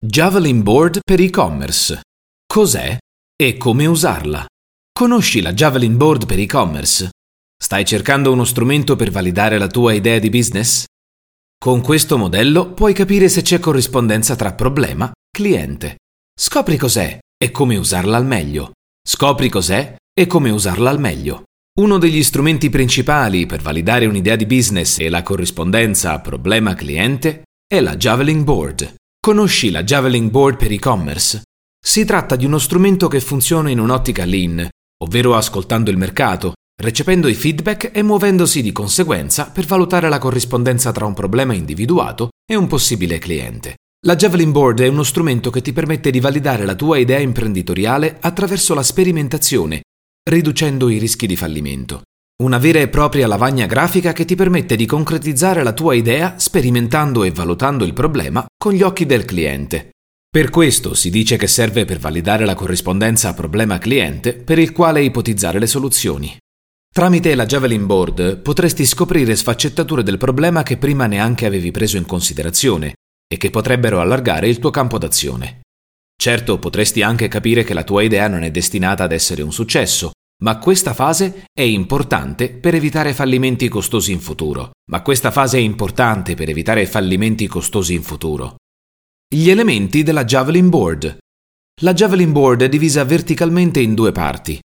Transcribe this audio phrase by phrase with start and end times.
[0.00, 2.02] Javelin Board per e-commerce.
[2.46, 2.96] Cos'è
[3.34, 4.46] e come usarla?
[4.92, 7.10] Conosci la Javelin Board per e-commerce?
[7.60, 10.84] Stai cercando uno strumento per validare la tua idea di business?
[11.58, 15.96] Con questo modello puoi capire se c'è corrispondenza tra problema, cliente.
[16.32, 18.74] Scopri cos'è e come usarla al meglio.
[19.04, 21.42] Scopri cos'è e come usarla al meglio.
[21.80, 27.96] Uno degli strumenti principali per validare un'idea di business e la corrispondenza problema-cliente è la
[27.96, 28.94] Javelin Board.
[29.20, 31.42] Conosci la Javelin Board per e-commerce?
[31.84, 34.66] Si tratta di uno strumento che funziona in un'ottica lean,
[35.02, 40.92] ovvero ascoltando il mercato, recependo i feedback e muovendosi di conseguenza per valutare la corrispondenza
[40.92, 43.76] tra un problema individuato e un possibile cliente.
[44.06, 48.18] La Javelin Board è uno strumento che ti permette di validare la tua idea imprenditoriale
[48.20, 49.82] attraverso la sperimentazione,
[50.30, 52.02] riducendo i rischi di fallimento.
[52.40, 57.24] Una vera e propria lavagna grafica che ti permette di concretizzare la tua idea sperimentando
[57.24, 59.90] e valutando il problema con gli occhi del cliente.
[60.30, 65.58] Per questo si dice che serve per validare la corrispondenza problema-cliente per il quale ipotizzare
[65.58, 66.36] le soluzioni.
[66.94, 72.06] Tramite la Javelin Board potresti scoprire sfaccettature del problema che prima neanche avevi preso in
[72.06, 72.94] considerazione
[73.26, 75.62] e che potrebbero allargare il tuo campo d'azione.
[76.16, 80.12] Certo, potresti anche capire che la tua idea non è destinata ad essere un successo
[80.42, 84.70] ma questa fase è importante per evitare fallimenti costosi in futuro.
[84.90, 88.56] Ma questa fase è importante per evitare fallimenti costosi in futuro.
[89.28, 91.18] Gli elementi della Javelin Board.
[91.82, 94.58] La Javelin Board è divisa verticalmente in due parti.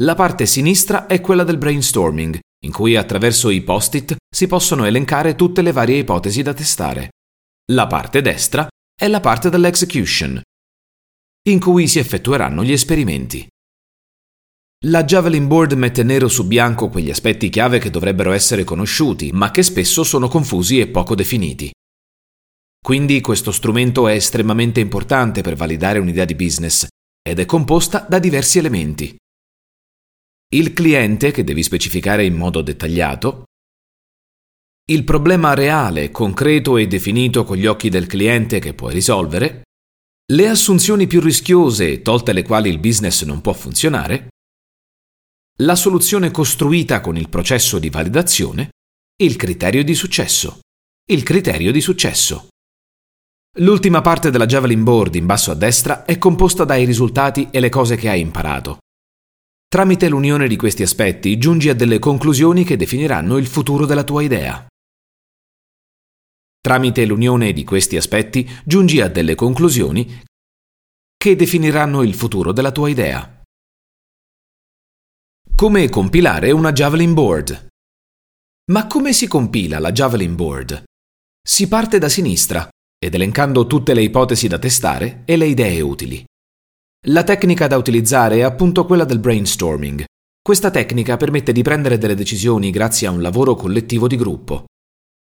[0.00, 5.34] La parte sinistra è quella del brainstorming, in cui attraverso i post-it si possono elencare
[5.34, 7.10] tutte le varie ipotesi da testare.
[7.72, 8.66] La parte destra
[8.98, 10.40] è la parte dell'execution,
[11.48, 13.46] in cui si effettueranno gli esperimenti.
[14.86, 19.52] La Javelin Board mette nero su bianco quegli aspetti chiave che dovrebbero essere conosciuti, ma
[19.52, 21.70] che spesso sono confusi e poco definiti.
[22.84, 26.88] Quindi questo strumento è estremamente importante per validare un'idea di business
[27.22, 29.14] ed è composta da diversi elementi.
[30.52, 33.44] Il cliente, che devi specificare in modo dettagliato,
[34.90, 39.62] il problema reale, concreto e definito con gli occhi del cliente che puoi risolvere,
[40.32, 44.30] le assunzioni più rischiose, tolte le quali il business non può funzionare,
[45.60, 48.70] la soluzione costruita con il processo di validazione,
[49.22, 50.60] il criterio di successo.
[51.04, 52.48] Il criterio di successo.
[53.58, 57.68] L'ultima parte della Javelin Board in basso a destra è composta dai risultati e le
[57.68, 58.78] cose che hai imparato.
[59.68, 64.22] Tramite l'unione di questi aspetti giungi a delle conclusioni che definiranno il futuro della tua
[64.22, 64.66] idea.
[66.60, 70.22] Tramite l'unione di questi aspetti giungi a delle conclusioni
[71.16, 73.41] che definiranno il futuro della tua idea.
[75.62, 77.68] Come compilare una Javelin Board?
[78.72, 80.82] Ma come si compila la Javelin Board?
[81.40, 82.68] Si parte da sinistra
[82.98, 86.24] ed elencando tutte le ipotesi da testare e le idee utili.
[87.06, 90.02] La tecnica da utilizzare è appunto quella del brainstorming.
[90.42, 94.64] Questa tecnica permette di prendere delle decisioni grazie a un lavoro collettivo di gruppo.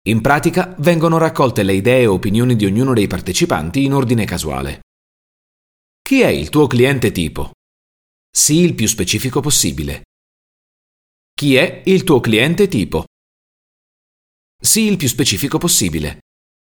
[0.09, 4.81] In pratica vengono raccolte le idee e opinioni di ognuno dei partecipanti in ordine casuale.
[6.03, 7.53] Chi è il tuo cliente tipo?
[8.31, 10.03] Sii il più specifico possibile.
[11.39, 13.05] Chi è il tuo cliente tipo?
[14.59, 16.21] Sii il più specifico possibile.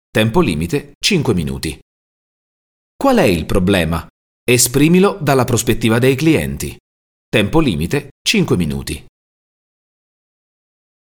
[0.09, 1.77] Tempo limite 5 minuti.
[2.95, 4.07] Qual è il problema?
[4.41, 6.73] Esprimilo dalla prospettiva dei clienti.
[7.27, 9.05] Tempo limite 5 minuti.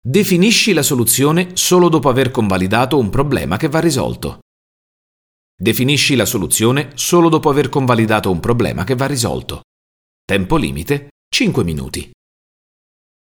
[0.03, 4.39] Definisci la soluzione solo dopo aver convalidato un problema che va risolto.
[5.55, 9.61] Definisci la soluzione solo dopo aver convalidato un problema che va risolto.
[10.25, 12.11] Tempo limite 5 minuti.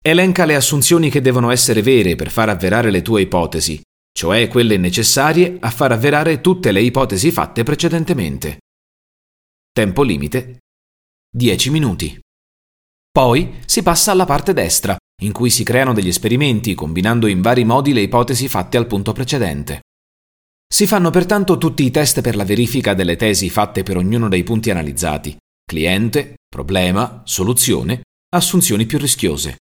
[0.07, 3.81] Elenca le assunzioni che devono essere vere per far avverare le tue ipotesi,
[4.13, 8.59] cioè quelle necessarie a far avverare tutte le ipotesi fatte precedentemente.
[9.73, 10.59] Tempo limite
[11.35, 12.21] 10 minuti.
[13.11, 17.65] Poi si passa alla parte destra, in cui si creano degli esperimenti combinando in vari
[17.65, 19.85] modi le ipotesi fatte al punto precedente.
[20.71, 24.43] Si fanno pertanto tutti i test per la verifica delle tesi fatte per ognuno dei
[24.43, 25.35] punti analizzati,
[25.65, 29.57] cliente, problema, soluzione, assunzioni più rischiose.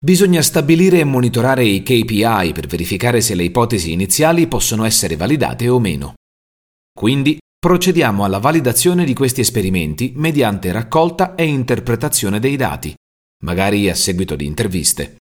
[0.00, 5.68] Bisogna stabilire e monitorare i KPI per verificare se le ipotesi iniziali possono essere validate
[5.68, 6.14] o meno.
[6.96, 12.94] Quindi procediamo alla validazione di questi esperimenti mediante raccolta e interpretazione dei dati,
[13.42, 15.16] magari a seguito di interviste.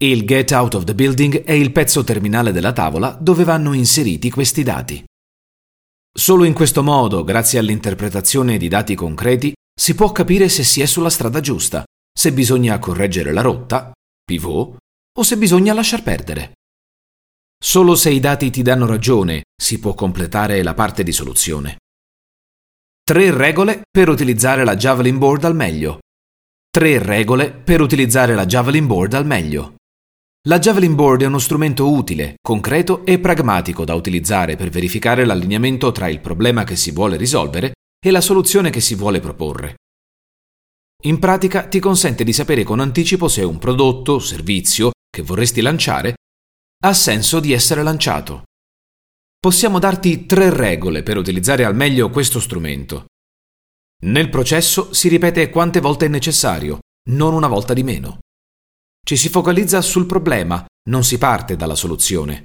[0.00, 4.30] Il Get Out of the Building è il pezzo terminale della tavola dove vanno inseriti
[4.30, 5.04] questi dati.
[6.12, 10.86] Solo in questo modo, grazie all'interpretazione di dati concreti, si può capire se si è
[10.86, 11.84] sulla strada giusta
[12.18, 13.92] se bisogna correggere la rotta,
[14.24, 14.76] pivot,
[15.16, 16.54] o se bisogna lasciar perdere.
[17.56, 21.76] Solo se i dati ti danno ragione si può completare la parte di soluzione.
[23.04, 26.00] Tre regole per utilizzare la Javelin Board al meglio.
[26.68, 29.76] Tre regole per utilizzare la Javelin Board al meglio.
[30.48, 35.92] La Javelin Board è uno strumento utile, concreto e pragmatico da utilizzare per verificare l'allineamento
[35.92, 37.74] tra il problema che si vuole risolvere
[38.04, 39.76] e la soluzione che si vuole proporre.
[41.04, 45.60] In pratica ti consente di sapere con anticipo se un prodotto o servizio che vorresti
[45.60, 46.14] lanciare
[46.82, 48.42] ha senso di essere lanciato.
[49.38, 53.06] Possiamo darti tre regole per utilizzare al meglio questo strumento.
[54.02, 56.80] Nel processo si ripete quante volte è necessario,
[57.10, 58.18] non una volta di meno.
[59.06, 62.44] Ci si focalizza sul problema, non si parte dalla soluzione.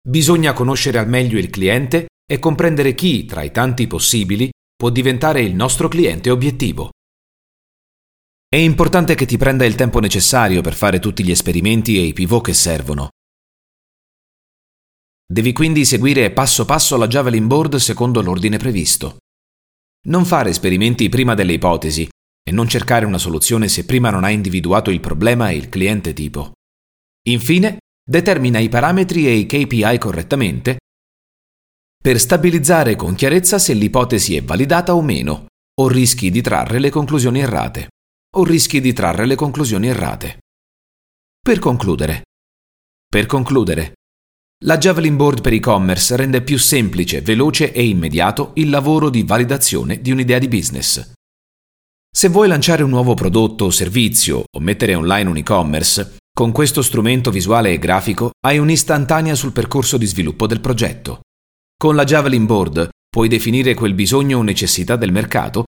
[0.00, 5.42] Bisogna conoscere al meglio il cliente e comprendere chi, tra i tanti possibili, può diventare
[5.42, 6.90] il nostro cliente obiettivo.
[8.54, 12.12] È importante che ti prenda il tempo necessario per fare tutti gli esperimenti e i
[12.12, 13.08] pivot che servono.
[15.26, 19.16] Devi quindi seguire passo passo la Javelin Board secondo l'ordine previsto.
[20.06, 22.08] Non fare esperimenti prima delle ipotesi
[22.48, 26.12] e non cercare una soluzione se prima non hai individuato il problema e il cliente
[26.12, 26.52] tipo.
[27.26, 27.78] Infine,
[28.08, 30.76] determina i parametri e i KPI correttamente
[32.00, 35.46] per stabilizzare con chiarezza se l'ipotesi è validata o meno,
[35.80, 37.88] o rischi di trarre le conclusioni errate,
[38.34, 40.38] o rischi di trarre le conclusioni errate.
[41.40, 42.22] Per concludere.
[43.08, 43.94] Per concludere,
[44.64, 50.00] la Javelin Board per e-commerce rende più semplice, veloce e immediato il lavoro di validazione
[50.00, 51.12] di un'idea di business.
[52.10, 56.80] Se vuoi lanciare un nuovo prodotto o servizio o mettere online un e-commerce, con questo
[56.80, 61.20] strumento visuale e grafico hai un'istantanea sul percorso di sviluppo del progetto.
[61.76, 65.64] Con la Javelin Board puoi definire quel bisogno o necessità del mercato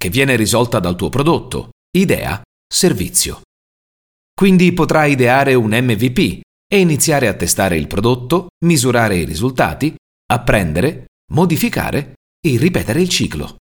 [0.00, 3.42] che viene risolta dal tuo prodotto, idea, servizio.
[4.34, 9.94] Quindi potrai ideare un MVP, e iniziare a testare il prodotto, misurare i risultati,
[10.26, 12.14] apprendere, modificare
[12.44, 13.56] e ripetere il ciclo.